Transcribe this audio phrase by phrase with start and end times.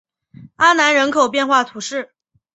[0.55, 2.11] 阿南人口变化图示